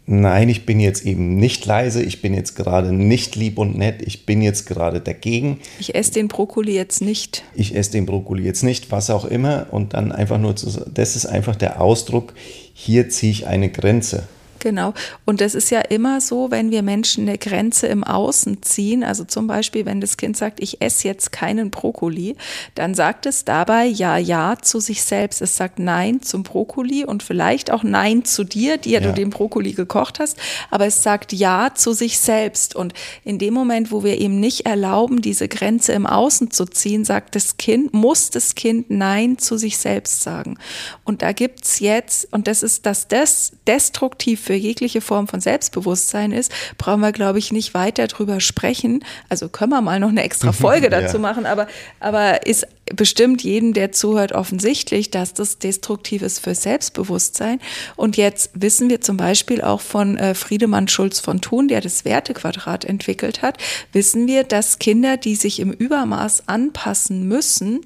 nein, 0.06 0.48
ich 0.48 0.66
bin 0.66 0.80
jetzt 0.80 1.06
eben 1.06 1.36
nicht 1.36 1.64
leise, 1.66 2.02
ich 2.02 2.22
bin 2.22 2.34
jetzt 2.34 2.56
gerade 2.56 2.92
nicht 2.92 3.36
lieb 3.36 3.58
und 3.58 3.78
nett, 3.78 4.02
ich 4.02 4.26
bin 4.26 4.42
jetzt 4.42 4.66
gerade 4.66 5.00
dagegen. 5.00 5.60
Ich 5.78 5.94
esse 5.94 6.14
den 6.14 6.26
Brokkoli 6.26 6.74
jetzt 6.74 7.00
nicht. 7.00 7.44
Ich 7.54 7.76
esse 7.76 7.92
den 7.92 8.06
Brokkoli 8.06 8.42
jetzt 8.42 8.64
nicht, 8.64 8.90
was 8.90 9.08
auch 9.10 9.24
immer. 9.24 9.68
Und 9.70 9.94
dann 9.94 10.10
einfach 10.10 10.38
nur 10.38 10.56
zu 10.56 10.68
sagen, 10.68 10.90
das 10.92 11.14
ist 11.14 11.26
einfach 11.26 11.54
der 11.54 11.80
Ausdruck, 11.80 12.34
hier 12.74 13.08
ziehe 13.08 13.30
ich 13.30 13.46
eine 13.46 13.70
Grenze. 13.70 14.26
Genau. 14.60 14.94
Und 15.25 15.40
das 15.40 15.54
ist 15.54 15.70
ja 15.70 15.80
immer 15.80 16.20
so, 16.20 16.50
wenn 16.50 16.70
wir 16.70 16.82
Menschen 16.82 17.28
eine 17.28 17.38
Grenze 17.38 17.86
im 17.86 18.04
Außen 18.04 18.62
ziehen, 18.62 19.04
also 19.04 19.25
zum 19.25 19.46
Beispiel, 19.46 19.86
wenn 19.86 20.00
das 20.00 20.16
Kind 20.16 20.36
sagt, 20.36 20.60
ich 20.60 20.80
esse 20.80 21.08
jetzt 21.08 21.32
keinen 21.32 21.70
Brokkoli, 21.70 22.36
dann 22.75 22.94
sagt 22.94 23.26
es 23.26 23.44
dabei 23.44 23.84
ja, 23.84 24.16
ja 24.16 24.56
zu 24.60 24.80
sich 24.80 25.02
selbst. 25.02 25.42
Es 25.42 25.56
sagt 25.56 25.78
Nein 25.78 26.22
zum 26.22 26.42
Brokkoli 26.42 27.04
und 27.04 27.22
vielleicht 27.22 27.70
auch 27.70 27.82
Nein 27.82 28.25
zu 28.25 28.44
dir, 28.44 28.76
die 28.78 28.90
ja, 28.90 29.00
du 29.00 29.12
den 29.12 29.30
Brokkoli 29.30 29.72
gekocht 29.72 30.20
hast, 30.20 30.38
aber 30.70 30.86
es 30.86 31.02
sagt 31.02 31.32
Ja 31.32 31.75
zu 31.75 31.92
sich 31.92 32.18
selbst. 32.18 32.75
Und 32.75 32.94
in 33.25 33.38
dem 33.38 33.54
Moment, 33.54 33.90
wo 33.90 34.04
wir 34.04 34.18
ihm 34.18 34.40
nicht 34.40 34.66
erlauben, 34.66 35.22
diese 35.22 35.48
Grenze 35.48 35.92
im 35.92 36.06
Außen 36.06 36.50
zu 36.50 36.64
ziehen, 36.64 37.04
sagt 37.04 37.34
das 37.34 37.56
Kind, 37.56 37.92
muss 37.94 38.30
das 38.30 38.54
Kind 38.54 38.90
Nein 38.90 39.38
zu 39.38 39.56
sich 39.56 39.78
selbst 39.78 40.22
sagen. 40.22 40.58
Und 41.04 41.22
da 41.22 41.32
gibt's 41.32 41.80
jetzt, 41.80 42.32
und 42.32 42.46
das 42.46 42.62
ist 42.62 42.86
das, 42.86 43.08
das 43.08 43.52
destruktiv 43.66 44.45
für 44.46 44.54
jegliche 44.54 45.00
Form 45.00 45.26
von 45.26 45.40
Selbstbewusstsein 45.40 46.30
ist, 46.32 46.52
brauchen 46.78 47.00
wir, 47.00 47.12
glaube 47.12 47.38
ich, 47.38 47.52
nicht 47.52 47.74
weiter 47.74 48.06
drüber 48.06 48.40
sprechen. 48.40 49.04
Also 49.28 49.48
können 49.48 49.72
wir 49.72 49.80
mal 49.80 49.98
noch 49.98 50.08
eine 50.08 50.22
extra 50.22 50.52
Folge 50.66 50.88
dazu 50.88 51.16
ja. 51.16 51.22
machen, 51.22 51.46
aber, 51.46 51.66
aber 51.98 52.46
ist 52.46 52.66
bestimmt 52.94 53.42
jedem, 53.42 53.72
der 53.72 53.90
zuhört, 53.90 54.32
offensichtlich, 54.32 55.10
dass 55.10 55.34
das 55.34 55.58
destruktiv 55.58 56.22
ist 56.22 56.38
für 56.38 56.54
Selbstbewusstsein. 56.54 57.58
Und 57.96 58.16
jetzt 58.16 58.50
wissen 58.54 58.88
wir 58.88 59.00
zum 59.00 59.16
Beispiel 59.16 59.60
auch 59.60 59.80
von 59.80 60.16
äh, 60.16 60.34
Friedemann 60.34 60.86
Schulz 60.86 61.18
von 61.18 61.40
Thun, 61.40 61.66
der 61.66 61.80
das 61.80 62.04
Wertequadrat 62.04 62.84
entwickelt 62.84 63.42
hat, 63.42 63.58
wissen 63.92 64.28
wir, 64.28 64.44
dass 64.44 64.78
Kinder, 64.78 65.16
die 65.16 65.34
sich 65.34 65.58
im 65.58 65.72
Übermaß 65.72 66.46
anpassen 66.46 67.26
müssen, 67.26 67.80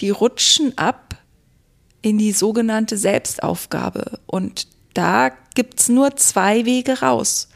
die 0.00 0.08
rutschen 0.10 0.76
ab 0.78 1.16
in 2.00 2.18
die 2.18 2.32
sogenannte 2.32 2.96
Selbstaufgabe. 2.96 4.20
Und 4.26 4.68
da 4.96 5.30
gibt's 5.54 5.88
nur 5.88 6.16
zwei 6.16 6.64
Wege 6.64 7.00
raus. 7.00 7.48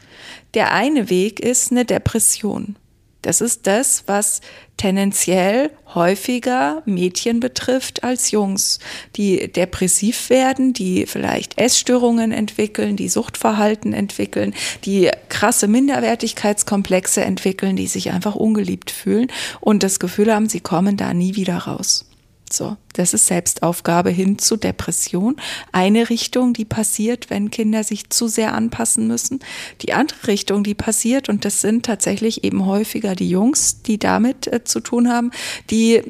Der 0.53 0.73
eine 0.73 1.09
Weg 1.09 1.39
ist 1.39 1.71
eine 1.71 1.85
Depression. 1.85 2.75
Das 3.21 3.39
ist 3.39 3.67
das, 3.67 4.03
was 4.07 4.41
tendenziell 4.77 5.69
häufiger 5.93 6.81
Mädchen 6.85 7.39
betrifft 7.39 8.03
als 8.03 8.31
Jungs, 8.31 8.79
die 9.15 9.51
depressiv 9.51 10.31
werden, 10.31 10.73
die 10.73 11.05
vielleicht 11.05 11.59
Essstörungen 11.59 12.31
entwickeln, 12.31 12.95
die 12.95 13.09
Suchtverhalten 13.09 13.93
entwickeln, 13.93 14.55
die 14.85 15.11
krasse 15.29 15.67
Minderwertigkeitskomplexe 15.67 17.23
entwickeln, 17.23 17.75
die 17.75 17.87
sich 17.87 18.11
einfach 18.11 18.35
ungeliebt 18.35 18.89
fühlen 18.89 19.31
und 19.59 19.83
das 19.83 19.99
Gefühl 19.99 20.33
haben, 20.33 20.49
sie 20.49 20.61
kommen 20.61 20.97
da 20.97 21.13
nie 21.13 21.35
wieder 21.35 21.57
raus. 21.57 22.10
So, 22.53 22.77
das 22.93 23.13
ist 23.13 23.27
Selbstaufgabe 23.27 24.09
hin 24.09 24.37
zu 24.37 24.57
Depression. 24.57 25.37
Eine 25.71 26.09
Richtung, 26.09 26.53
die 26.53 26.65
passiert, 26.65 27.29
wenn 27.29 27.51
Kinder 27.51 27.83
sich 27.83 28.09
zu 28.09 28.27
sehr 28.27 28.53
anpassen 28.53 29.07
müssen. 29.07 29.39
Die 29.81 29.93
andere 29.93 30.27
Richtung, 30.27 30.63
die 30.63 30.75
passiert, 30.75 31.29
und 31.29 31.45
das 31.45 31.61
sind 31.61 31.85
tatsächlich 31.85 32.43
eben 32.43 32.65
häufiger 32.65 33.15
die 33.15 33.29
Jungs, 33.29 33.81
die 33.83 33.97
damit 33.97 34.47
äh, 34.47 34.63
zu 34.63 34.79
tun 34.79 35.09
haben, 35.09 35.31
die 35.69 36.01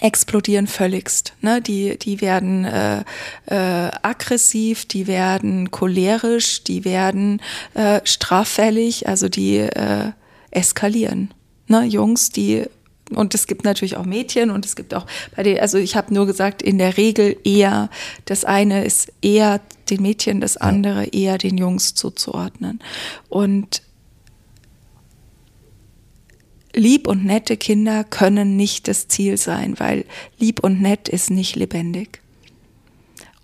explodieren 0.00 0.66
völligst. 0.66 1.34
Ne? 1.40 1.60
Die, 1.60 1.98
die 1.98 2.20
werden 2.20 2.64
äh, 2.64 3.04
äh, 3.46 3.90
aggressiv, 4.02 4.86
die 4.86 5.06
werden 5.06 5.70
cholerisch, 5.70 6.64
die 6.64 6.84
werden 6.84 7.40
äh, 7.74 8.00
straffällig, 8.04 9.08
also 9.08 9.28
die 9.28 9.58
äh, 9.58 10.12
eskalieren. 10.50 11.32
Ne? 11.68 11.84
Jungs, 11.84 12.30
die 12.30 12.64
und 13.10 13.34
es 13.34 13.46
gibt 13.46 13.64
natürlich 13.64 13.96
auch 13.96 14.06
Mädchen 14.06 14.50
und 14.50 14.64
es 14.64 14.76
gibt 14.76 14.94
auch 14.94 15.06
bei 15.36 15.42
den, 15.42 15.60
also 15.60 15.78
ich 15.78 15.96
habe 15.96 16.12
nur 16.14 16.26
gesagt, 16.26 16.62
in 16.62 16.78
der 16.78 16.96
Regel 16.96 17.36
eher, 17.44 17.90
das 18.24 18.44
eine 18.44 18.84
ist 18.84 19.12
eher 19.20 19.60
den 19.90 20.02
Mädchen, 20.02 20.40
das 20.40 20.56
andere 20.56 21.06
eher 21.06 21.36
den 21.36 21.58
Jungs 21.58 21.94
zuzuordnen. 21.94 22.80
Und 23.28 23.82
lieb 26.72 27.06
und 27.06 27.24
nette 27.24 27.56
Kinder 27.56 28.04
können 28.04 28.56
nicht 28.56 28.88
das 28.88 29.08
Ziel 29.08 29.36
sein, 29.36 29.78
weil 29.78 30.04
lieb 30.38 30.60
und 30.60 30.80
nett 30.80 31.08
ist 31.08 31.30
nicht 31.30 31.56
lebendig. 31.56 32.20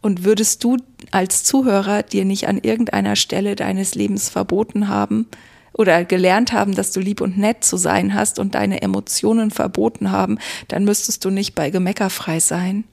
Und 0.03 0.25
würdest 0.25 0.65
du 0.65 0.79
als 1.11 1.45
Zuhörer 1.45 2.03
dir 2.03 2.25
nicht 2.25 2.49
an 2.49 2.59
irgendeiner 2.59 3.17
Stelle 3.17 3.55
deines 3.55 3.95
Lebens 3.95 4.31
verboten 4.31 4.89
haben, 4.89 5.27
oder 5.73 6.05
gelernt 6.05 6.53
haben, 6.53 6.75
dass 6.75 6.93
du 6.93 7.01
lieb 7.01 7.21
und 7.21 7.39
nett 7.39 7.65
zu 7.65 7.77
sein 7.77 8.15
hast 8.15 8.39
und 8.39 8.55
deine 8.55 8.83
Emotionen 8.83 9.51
verboten 9.51 10.11
haben, 10.11 10.39
dann 10.69 10.85
müsstest 10.85 11.25
du 11.25 11.31
nicht 11.31 11.55
bei 11.55 11.71
Gemeckerfrei 11.71 12.41
sein, 12.41 12.85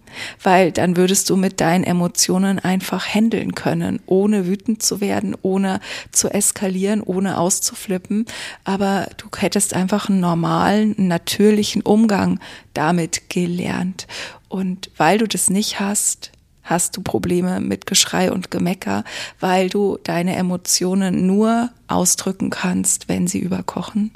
weil 0.41 0.72
dann 0.72 0.96
würdest 0.96 1.29
du 1.29 1.36
mit 1.36 1.60
deinen 1.60 1.84
Emotionen 1.84 2.60
einfach 2.60 3.07
handeln 3.07 3.55
können, 3.55 4.00
ohne 4.05 4.48
wütend 4.48 4.81
zu 4.81 5.01
werden, 5.01 5.36
ohne 5.41 5.79
zu 6.12 6.29
eskalieren, 6.29 7.01
ohne 7.01 7.38
auszuflippen, 7.38 8.25
aber 8.63 9.07
du 9.17 9.27
hättest 9.38 9.74
einfach 9.74 10.10
einen 10.10 10.19
normalen, 10.19 10.96
natürlichen 10.98 11.81
Umgang 11.81 12.39
damit 12.74 13.29
gelernt. 13.29 14.07
Und 14.50 14.91
weil 14.98 15.17
du 15.17 15.27
das 15.27 15.50
nicht 15.50 15.79
hast, 15.79 16.31
hast 16.67 16.95
du 16.97 17.01
Probleme 17.01 17.59
mit 17.59 17.86
Geschrei 17.86 18.31
und 18.31 18.51
Gemecker, 18.51 19.03
weil 19.39 19.69
du 19.69 19.97
deine 20.03 20.36
Emotionen 20.36 21.25
nur 21.25 21.69
ausdrücken 21.88 22.50
kannst, 22.50 23.09
wenn 23.09 23.25
sie 23.25 23.39
überkochen. 23.39 24.12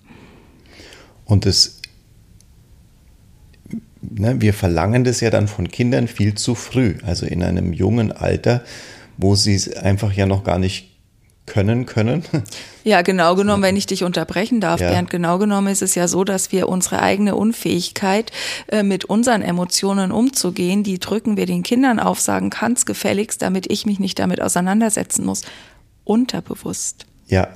Und 1.25 1.45
es, 1.45 1.81
ne, 4.01 4.41
wir 4.41 4.53
verlangen 4.53 5.03
das 5.05 5.21
ja 5.21 5.29
dann 5.29 5.47
von 5.47 5.69
Kindern 5.69 6.07
viel 6.07 6.35
zu 6.35 6.55
früh, 6.55 6.97
also 7.03 7.25
in 7.25 7.41
einem 7.41 7.71
jungen 7.73 8.11
Alter, 8.11 8.63
wo 9.17 9.35
sie 9.35 9.55
es 9.55 9.73
einfach 9.73 10.11
ja 10.11 10.25
noch 10.25 10.43
gar 10.43 10.59
nicht 10.59 10.90
können 11.45 11.85
können. 11.85 12.23
Ja, 12.83 13.03
genau 13.03 13.35
genommen, 13.35 13.61
wenn 13.61 13.77
ich 13.77 13.85
dich 13.85 14.03
unterbrechen 14.03 14.59
darf, 14.59 14.81
ja. 14.81 14.89
Bernd, 14.89 15.11
genau 15.11 15.37
genommen 15.37 15.67
ist 15.67 15.83
es 15.83 15.93
ja 15.93 16.07
so, 16.07 16.23
dass 16.23 16.51
wir 16.51 16.67
unsere 16.67 16.99
eigene 16.99 17.35
Unfähigkeit, 17.35 18.31
äh, 18.69 18.81
mit 18.81 19.05
unseren 19.05 19.43
Emotionen 19.43 20.11
umzugehen, 20.11 20.81
die 20.81 20.97
drücken 20.97 21.37
wir 21.37 21.45
den 21.45 21.61
Kindern 21.61 21.99
auf, 21.99 22.19
sagen, 22.19 22.49
kann's 22.49 22.87
gefälligst, 22.87 23.43
damit 23.43 23.71
ich 23.71 23.85
mich 23.85 23.99
nicht 23.99 24.17
damit 24.17 24.41
auseinandersetzen 24.41 25.25
muss. 25.25 25.43
Unterbewusst. 26.05 27.05
Ja. 27.27 27.49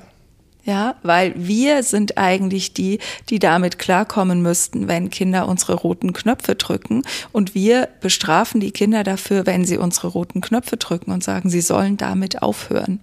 Ja, 0.66 0.96
weil 1.04 1.32
wir 1.36 1.84
sind 1.84 2.18
eigentlich 2.18 2.74
die, 2.74 2.98
die 3.28 3.38
damit 3.38 3.78
klarkommen 3.78 4.42
müssten, 4.42 4.88
wenn 4.88 5.10
Kinder 5.10 5.48
unsere 5.48 5.74
roten 5.74 6.12
Knöpfe 6.12 6.56
drücken. 6.56 7.02
Und 7.30 7.54
wir 7.54 7.88
bestrafen 8.00 8.60
die 8.60 8.72
Kinder 8.72 9.04
dafür, 9.04 9.46
wenn 9.46 9.64
sie 9.64 9.78
unsere 9.78 10.08
roten 10.08 10.40
Knöpfe 10.40 10.76
drücken 10.76 11.12
und 11.12 11.22
sagen, 11.22 11.50
sie 11.50 11.60
sollen 11.60 11.96
damit 11.96 12.42
aufhören. 12.42 13.00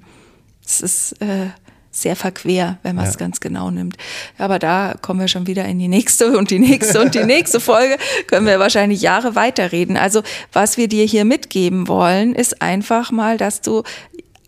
Es 0.66 0.82
ist 0.82 1.22
äh, 1.22 1.48
sehr 1.94 2.16
verquer, 2.16 2.80
wenn 2.82 2.96
man 2.96 3.06
es 3.06 3.14
ja. 3.14 3.20
ganz 3.20 3.40
genau 3.40 3.70
nimmt. 3.70 3.98
Aber 4.38 4.58
da 4.58 4.96
kommen 5.02 5.20
wir 5.20 5.28
schon 5.28 5.48
wieder 5.48 5.66
in 5.66 5.78
die 5.78 5.88
nächste 5.88 6.36
und 6.38 6.50
die 6.50 6.60
nächste 6.60 7.00
und 7.00 7.14
die 7.14 7.24
nächste 7.26 7.60
Folge. 7.60 7.98
Können 8.28 8.48
wir 8.48 8.60
wahrscheinlich 8.60 9.02
Jahre 9.02 9.36
weiterreden. 9.36 9.96
Also 9.96 10.24
was 10.52 10.78
wir 10.78 10.88
dir 10.88 11.06
hier 11.06 11.24
mitgeben 11.24 11.88
wollen, 11.88 12.34
ist 12.34 12.62
einfach 12.62 13.12
mal, 13.12 13.38
dass 13.38 13.62
du 13.62 13.84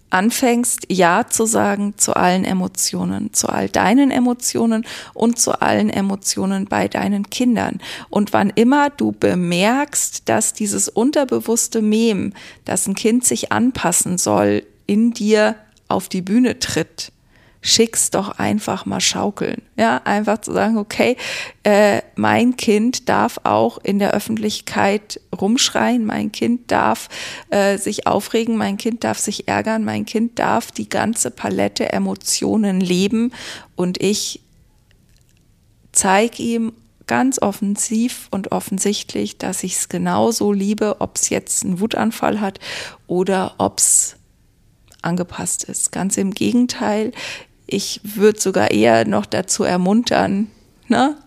anfängst, 0.09 0.87
Ja 0.89 1.27
zu 1.27 1.45
sagen 1.45 1.95
zu 1.97 2.15
allen 2.15 2.45
Emotionen, 2.45 3.33
zu 3.33 3.49
all 3.49 3.69
deinen 3.69 4.11
Emotionen 4.11 4.85
und 5.13 5.37
zu 5.37 5.61
allen 5.61 5.89
Emotionen 5.89 6.65
bei 6.65 6.87
deinen 6.87 7.29
Kindern. 7.29 7.79
Und 8.09 8.33
wann 8.33 8.49
immer 8.49 8.89
du 8.89 9.11
bemerkst, 9.11 10.29
dass 10.29 10.53
dieses 10.53 10.89
unterbewusste 10.89 11.81
Mem, 11.81 12.33
dass 12.63 12.87
ein 12.87 12.95
Kind 12.95 13.25
sich 13.25 13.51
anpassen 13.51 14.17
soll, 14.17 14.63
in 14.87 15.11
dir 15.11 15.55
auf 15.87 16.09
die 16.09 16.21
Bühne 16.21 16.59
tritt, 16.59 17.11
schick's 17.65 18.11
doch 18.11 18.37
einfach 18.37 18.85
mal 18.85 19.01
schaukeln. 19.01 19.63
Ja, 19.75 20.01
einfach 20.03 20.39
zu 20.39 20.53
sagen, 20.53 20.77
okay, 20.77 21.17
äh, 21.63 22.01
mein 22.15 22.57
Kind 22.57 23.09
darf 23.09 23.39
auch 23.43 23.79
in 23.79 23.97
der 23.97 24.11
Öffentlichkeit 24.11 25.19
rumschreien, 25.37 26.05
mein 26.05 26.31
Kind 26.31 26.71
darf 26.71 27.09
äh, 27.49 27.77
sich 27.77 28.05
aufregen, 28.05 28.55
mein 28.55 28.77
Kind 28.77 29.03
darf 29.03 29.17
sich 29.17 29.47
ärgern, 29.47 29.83
mein 29.83 30.05
Kind 30.05 30.37
darf 30.37 30.71
die 30.71 30.89
ganze 30.89 31.31
Palette 31.31 31.91
Emotionen 31.91 32.79
leben 32.81 33.31
und 33.75 34.01
ich 34.01 34.41
zeige 35.91 36.43
ihm 36.43 36.73
ganz 37.07 37.41
offensiv 37.41 38.27
und 38.31 38.51
offensichtlich, 38.51 39.37
dass 39.37 39.63
ich 39.63 39.73
es 39.73 39.89
genauso 39.89 40.51
liebe, 40.51 40.97
ob 40.99 41.17
es 41.17 41.29
jetzt 41.29 41.63
einen 41.63 41.79
Wutanfall 41.79 42.41
hat 42.41 42.59
oder 43.07 43.55
ob 43.57 43.79
es 43.79 44.17
angepasst 45.05 45.63
ist. 45.65 45.91
Ganz 45.91 46.17
im 46.17 46.31
Gegenteil, 46.31 47.11
ich 47.67 48.01
würde 48.03 48.39
sogar 48.39 48.71
eher 48.71 49.07
noch 49.07 49.25
dazu 49.25 49.63
ermuntern, 49.63 50.51
ne, 50.87 51.17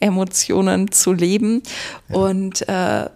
Emotionen 0.00 0.92
zu 0.92 1.12
leben 1.12 1.62
ja. 2.08 2.16
und 2.16 2.68
äh, 2.68 3.08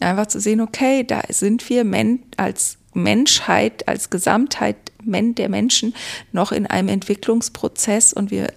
einfach 0.00 0.26
zu 0.26 0.40
sehen, 0.40 0.60
okay, 0.60 1.04
da 1.04 1.22
sind 1.28 1.68
wir 1.68 1.84
men 1.84 2.22
als 2.36 2.78
Menschheit, 2.94 3.88
als 3.88 4.10
Gesamtheit 4.10 4.76
der 5.08 5.48
Menschen 5.48 5.94
noch 6.32 6.50
in 6.50 6.66
einem 6.66 6.88
Entwicklungsprozess 6.88 8.12
und 8.12 8.30
wir 8.30 8.48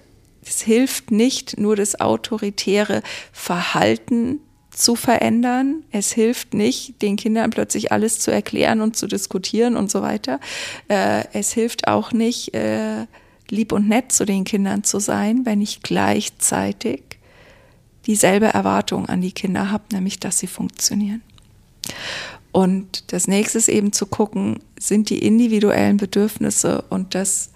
es 0.42 0.62
hilft 0.62 1.12
nicht, 1.12 1.60
nur 1.60 1.76
das 1.76 2.00
autoritäre 2.00 3.04
Verhalten 3.32 4.40
zu 4.72 4.96
verändern. 4.96 5.84
Es 5.92 6.12
hilft 6.12 6.54
nicht, 6.54 7.02
den 7.02 7.16
Kindern 7.16 7.50
plötzlich 7.50 7.92
alles 7.92 8.20
zu 8.20 8.32
erklären 8.32 8.82
und 8.82 8.96
zu 8.96 9.08
diskutieren 9.08 9.76
und 9.76 9.92
so 9.92 10.02
weiter. 10.02 10.40
Äh, 10.88 11.26
es 11.34 11.52
hilft 11.54 11.88
auch 11.88 12.12
nicht, 12.12 12.54
äh, 12.54 13.06
lieb 13.50 13.72
und 13.72 13.88
nett 13.88 14.12
zu 14.12 14.26
den 14.26 14.44
Kindern 14.44 14.84
zu 14.84 15.00
sein, 15.00 15.46
wenn 15.46 15.62
ich 15.62 15.82
gleichzeitig 15.82 17.04
dieselbe 18.06 18.48
Erwartung 18.48 19.08
an 19.08 19.22
die 19.22 19.32
Kinder 19.32 19.72
habe, 19.72 19.84
nämlich 19.92 20.20
dass 20.20 20.40
sie 20.40 20.48
funktionieren. 20.48 21.22
Und 22.52 23.12
das 23.14 23.28
nächste 23.28 23.58
ist 23.58 23.70
eben 23.70 23.92
zu 23.92 24.06
gucken, 24.06 24.60
sind 24.80 25.10
die 25.10 25.20
individuellen 25.20 25.98
Bedürfnisse 25.98 26.84
und 26.90 27.14
das, 27.16 27.52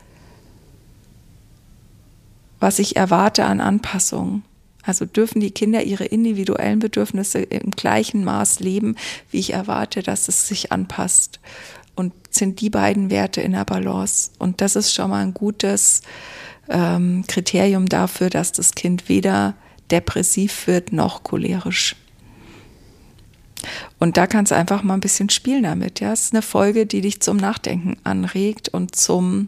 was 2.59 2.79
ich 2.79 2.95
erwarte 2.95 3.45
an 3.45 3.59
Anpassungen. 3.59 4.43
Also 4.83 5.05
dürfen 5.05 5.39
die 5.39 5.51
Kinder 5.51 5.83
ihre 5.83 6.05
individuellen 6.05 6.79
Bedürfnisse 6.79 7.39
im 7.39 7.71
gleichen 7.71 8.23
Maß 8.23 8.59
leben, 8.59 8.95
wie 9.31 9.39
ich 9.39 9.53
erwarte, 9.53 10.03
dass 10.03 10.27
es 10.27 10.47
sich 10.47 10.71
anpasst 10.71 11.39
und 11.95 12.13
sind 12.29 12.61
die 12.61 12.69
beiden 12.69 13.09
Werte 13.09 13.41
in 13.41 13.53
der 13.53 13.65
Balance. 13.65 14.31
Und 14.39 14.61
das 14.61 14.75
ist 14.75 14.93
schon 14.93 15.09
mal 15.09 15.23
ein 15.23 15.33
gutes 15.33 16.01
ähm, 16.69 17.23
Kriterium 17.27 17.87
dafür, 17.87 18.29
dass 18.29 18.51
das 18.51 18.75
Kind 18.75 19.09
weder 19.09 19.55
depressiv 19.91 20.67
wird 20.67 20.91
noch 20.91 21.23
cholerisch. 21.23 21.95
Und 23.99 24.17
da 24.17 24.27
kannst 24.27 24.51
du 24.51 24.55
einfach 24.55 24.83
mal 24.83 24.95
ein 24.95 24.99
bisschen 24.99 25.29
spielen 25.29 25.63
damit. 25.63 25.99
Ja, 26.01 26.11
es 26.11 26.25
ist 26.25 26.33
eine 26.33 26.41
Folge, 26.41 26.85
die 26.85 27.01
dich 27.01 27.21
zum 27.21 27.37
Nachdenken 27.37 27.97
anregt 28.03 28.69
und 28.69 28.95
zum 28.95 29.47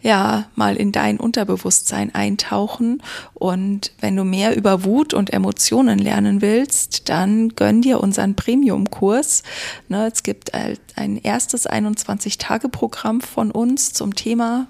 ja, 0.00 0.46
mal 0.54 0.76
in 0.76 0.92
dein 0.92 1.18
Unterbewusstsein 1.18 2.14
eintauchen. 2.14 3.02
Und 3.34 3.92
wenn 4.00 4.16
du 4.16 4.24
mehr 4.24 4.56
über 4.56 4.84
Wut 4.84 5.14
und 5.14 5.32
Emotionen 5.32 5.98
lernen 5.98 6.40
willst, 6.40 7.08
dann 7.08 7.50
gönn 7.50 7.82
dir 7.82 8.00
unseren 8.00 8.34
Premium-Kurs. 8.34 9.42
Ne, 9.88 10.10
es 10.12 10.22
gibt 10.22 10.52
ein 10.54 11.16
erstes 11.22 11.68
21-Tage-Programm 11.68 13.20
von 13.20 13.50
uns 13.50 13.92
zum 13.92 14.14
Thema 14.14 14.68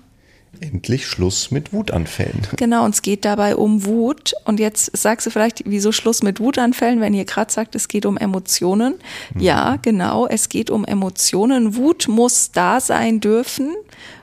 Endlich 0.60 1.06
Schluss 1.06 1.50
mit 1.50 1.72
Wutanfällen. 1.72 2.40
Genau, 2.56 2.84
und 2.84 2.94
es 2.94 3.02
geht 3.02 3.24
dabei 3.24 3.54
um 3.54 3.84
Wut. 3.84 4.32
Und 4.44 4.58
jetzt 4.58 4.96
sagst 4.96 5.26
du 5.26 5.30
vielleicht, 5.30 5.62
wieso 5.66 5.92
Schluss 5.92 6.22
mit 6.22 6.40
Wutanfällen, 6.40 7.00
wenn 7.00 7.14
ihr 7.14 7.26
gerade 7.26 7.52
sagt, 7.52 7.74
es 7.74 7.86
geht 7.86 8.06
um 8.06 8.16
Emotionen. 8.16 8.94
Mhm. 9.34 9.40
Ja, 9.40 9.76
genau, 9.76 10.26
es 10.26 10.48
geht 10.48 10.70
um 10.70 10.84
Emotionen. 10.84 11.76
Wut 11.76 12.08
muss 12.08 12.50
da 12.50 12.80
sein 12.80 13.20
dürfen 13.20 13.76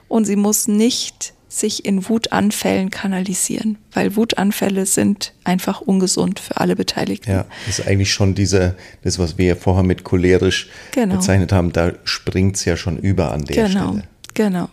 und 0.08 0.26
sie 0.26 0.36
muss 0.36 0.68
nicht 0.68 1.34
sich 1.48 1.86
in 1.86 2.10
Wutanfällen 2.10 2.90
kanalisieren, 2.90 3.78
weil 3.94 4.16
Wutanfälle 4.16 4.86
sind 4.86 5.34
einfach 5.44 5.82
ungesund 5.82 6.40
für 6.40 6.58
alle 6.58 6.76
Beteiligten. 6.76 7.32
Ja, 7.32 7.46
das 7.66 7.80
ist 7.80 7.88
eigentlich 7.88 8.12
schon 8.12 8.36
diese, 8.36 8.76
das, 9.04 9.20
was 9.20 9.38
wir 9.38 9.46
ja 9.46 9.56
vorher 9.56 9.84
mit 9.84 10.04
cholerisch 10.04 10.70
genau. 10.92 11.16
bezeichnet 11.16 11.54
haben, 11.54 11.72
da 11.72 11.94
springt 12.04 12.58
es 12.58 12.66
ja 12.66 12.76
schon 12.76 12.98
über 12.98 13.32
an 13.32 13.46
der 13.46 13.68
genau. 13.68 13.90
Stelle. 13.90 14.04
Genau. 14.34 14.68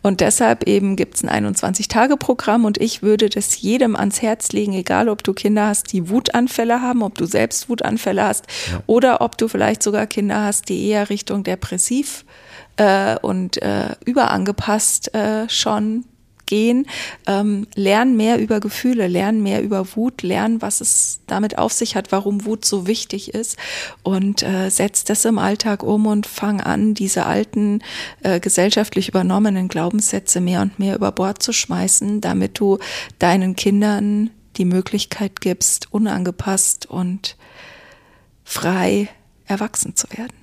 Und 0.00 0.22
deshalb 0.22 0.66
eben 0.66 0.96
gibt 0.96 1.16
es 1.16 1.24
ein 1.24 1.46
21-Tage-Programm 1.46 2.64
und 2.64 2.80
ich 2.80 3.02
würde 3.02 3.28
das 3.28 3.60
jedem 3.60 3.94
ans 3.94 4.22
Herz 4.22 4.52
legen, 4.52 4.72
egal 4.72 5.10
ob 5.10 5.22
du 5.22 5.34
Kinder 5.34 5.66
hast, 5.66 5.92
die 5.92 6.08
Wutanfälle 6.08 6.80
haben, 6.80 7.02
ob 7.02 7.18
du 7.18 7.26
selbst 7.26 7.68
Wutanfälle 7.68 8.22
hast 8.22 8.46
ja. 8.70 8.82
oder 8.86 9.20
ob 9.20 9.36
du 9.36 9.48
vielleicht 9.48 9.82
sogar 9.82 10.06
Kinder 10.06 10.42
hast, 10.42 10.70
die 10.70 10.88
eher 10.88 11.10
Richtung 11.10 11.44
depressiv 11.44 12.24
äh, 12.24 12.41
und 13.22 13.60
äh, 13.60 13.94
überangepasst 14.04 15.14
äh, 15.14 15.48
schon 15.48 16.04
gehen, 16.52 16.86
ähm, 17.26 17.66
lernen 17.74 18.14
mehr 18.14 18.38
über 18.38 18.60
Gefühle, 18.60 19.08
lernen 19.08 19.42
mehr 19.42 19.62
über 19.62 19.96
Wut, 19.96 20.20
lernen, 20.20 20.60
was 20.60 20.82
es 20.82 21.20
damit 21.26 21.56
auf 21.56 21.72
sich 21.72 21.96
hat, 21.96 22.12
warum 22.12 22.44
Wut 22.44 22.66
so 22.66 22.86
wichtig 22.86 23.32
ist 23.32 23.56
und 24.02 24.42
äh, 24.42 24.68
setzt 24.68 25.08
das 25.08 25.24
im 25.24 25.38
Alltag 25.38 25.82
um 25.82 26.06
und 26.06 26.26
fang 26.26 26.60
an, 26.60 26.92
diese 26.92 27.24
alten 27.24 27.80
äh, 28.22 28.38
gesellschaftlich 28.38 29.08
übernommenen 29.08 29.68
Glaubenssätze 29.68 30.42
mehr 30.42 30.60
und 30.60 30.78
mehr 30.78 30.94
über 30.94 31.10
Bord 31.10 31.42
zu 31.42 31.54
schmeißen, 31.54 32.20
damit 32.20 32.58
du 32.58 32.78
deinen 33.18 33.56
Kindern 33.56 34.28
die 34.58 34.66
Möglichkeit 34.66 35.40
gibst, 35.40 35.90
unangepasst 35.90 36.84
und 36.84 37.38
frei 38.44 39.08
erwachsen 39.46 39.96
zu 39.96 40.06
werden. 40.10 40.41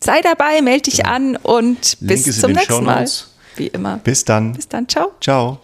Sei 0.00 0.20
dabei, 0.20 0.62
melde 0.62 0.82
dich 0.82 0.98
genau. 0.98 1.10
an 1.10 1.36
und 1.36 1.96
bis 2.00 2.40
zum 2.40 2.52
nächsten 2.52 2.84
Mal. 2.84 3.08
Wie 3.56 3.66
immer. 3.68 3.98
Bis 3.98 4.24
dann. 4.24 4.52
Bis 4.52 4.68
dann. 4.68 4.88
Ciao. 4.88 5.12
Ciao. 5.20 5.60